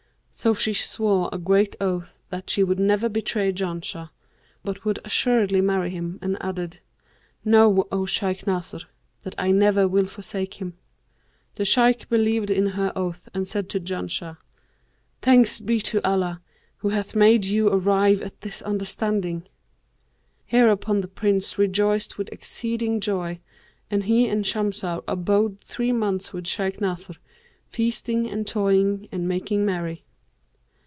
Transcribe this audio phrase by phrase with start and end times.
[0.33, 4.09] So she swore a great oath that she would never betray Janshah,
[4.63, 6.79] but would assuredly marry him, and added,
[7.45, 8.79] 'Know, O Shaykh Nasr,
[9.21, 10.75] that I never will forsake him.'
[11.55, 14.37] The Shaykh believed in her oath and said to Janshah,
[15.21, 16.41] 'Thanks be to Allah,
[16.77, 19.43] who hath made you arrive at this understanding!'
[20.45, 23.39] Hereupon the Prince rejoiced with exceeding joy,
[23.91, 27.17] and he and Shamsah abode three months with Shaykh Nasr,
[27.67, 30.03] feasting and toying and making merry."